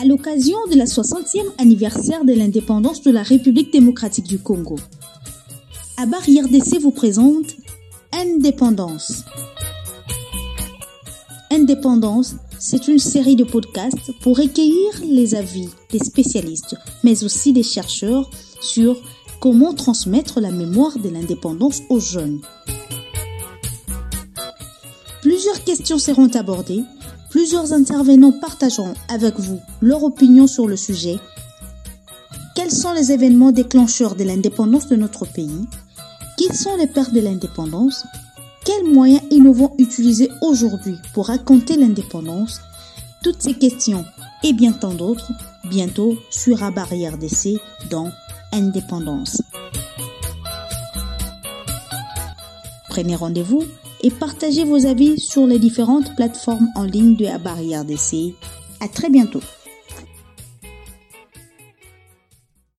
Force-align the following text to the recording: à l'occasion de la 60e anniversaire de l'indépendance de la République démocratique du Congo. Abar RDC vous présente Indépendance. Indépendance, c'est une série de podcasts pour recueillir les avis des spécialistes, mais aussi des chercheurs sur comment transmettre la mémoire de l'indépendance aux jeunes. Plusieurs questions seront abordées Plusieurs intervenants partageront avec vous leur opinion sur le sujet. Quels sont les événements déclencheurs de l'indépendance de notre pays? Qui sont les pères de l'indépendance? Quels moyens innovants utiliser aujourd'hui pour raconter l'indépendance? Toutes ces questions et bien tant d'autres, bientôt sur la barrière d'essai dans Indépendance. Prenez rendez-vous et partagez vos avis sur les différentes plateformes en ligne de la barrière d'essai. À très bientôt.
à 0.00 0.04
l'occasion 0.04 0.56
de 0.70 0.76
la 0.76 0.84
60e 0.84 1.44
anniversaire 1.58 2.24
de 2.24 2.32
l'indépendance 2.32 3.02
de 3.02 3.10
la 3.10 3.22
République 3.22 3.72
démocratique 3.72 4.26
du 4.26 4.38
Congo. 4.38 4.76
Abar 5.96 6.20
RDC 6.20 6.80
vous 6.80 6.90
présente 6.90 7.54
Indépendance. 8.12 9.24
Indépendance, 11.50 12.34
c'est 12.58 12.88
une 12.88 12.98
série 12.98 13.36
de 13.36 13.44
podcasts 13.44 14.12
pour 14.20 14.38
recueillir 14.38 14.90
les 15.08 15.34
avis 15.34 15.68
des 15.90 15.98
spécialistes, 15.98 16.76
mais 17.04 17.22
aussi 17.24 17.52
des 17.52 17.62
chercheurs 17.62 18.28
sur 18.60 18.96
comment 19.40 19.74
transmettre 19.74 20.40
la 20.40 20.50
mémoire 20.50 20.98
de 20.98 21.08
l'indépendance 21.08 21.82
aux 21.90 22.00
jeunes. 22.00 22.40
Plusieurs 25.22 25.62
questions 25.64 25.98
seront 25.98 26.28
abordées 26.34 26.82
Plusieurs 27.34 27.72
intervenants 27.72 28.30
partageront 28.30 28.94
avec 29.08 29.40
vous 29.40 29.60
leur 29.82 30.04
opinion 30.04 30.46
sur 30.46 30.68
le 30.68 30.76
sujet. 30.76 31.18
Quels 32.54 32.70
sont 32.70 32.92
les 32.92 33.10
événements 33.10 33.50
déclencheurs 33.50 34.14
de 34.14 34.22
l'indépendance 34.22 34.86
de 34.86 34.94
notre 34.94 35.26
pays? 35.26 35.66
Qui 36.38 36.56
sont 36.56 36.76
les 36.76 36.86
pères 36.86 37.10
de 37.10 37.18
l'indépendance? 37.18 38.04
Quels 38.64 38.84
moyens 38.84 39.24
innovants 39.32 39.74
utiliser 39.78 40.30
aujourd'hui 40.42 40.96
pour 41.12 41.26
raconter 41.26 41.76
l'indépendance? 41.76 42.60
Toutes 43.24 43.42
ces 43.42 43.54
questions 43.54 44.04
et 44.44 44.52
bien 44.52 44.70
tant 44.70 44.94
d'autres, 44.94 45.32
bientôt 45.68 46.16
sur 46.30 46.58
la 46.58 46.70
barrière 46.70 47.18
d'essai 47.18 47.56
dans 47.90 48.12
Indépendance. 48.52 49.42
Prenez 52.88 53.16
rendez-vous 53.16 53.64
et 54.04 54.10
partagez 54.10 54.64
vos 54.64 54.84
avis 54.84 55.18
sur 55.18 55.46
les 55.46 55.58
différentes 55.58 56.14
plateformes 56.14 56.68
en 56.76 56.84
ligne 56.84 57.16
de 57.16 57.24
la 57.24 57.38
barrière 57.38 57.86
d'essai. 57.86 58.34
À 58.80 58.86
très 58.86 59.08
bientôt. 59.08 59.40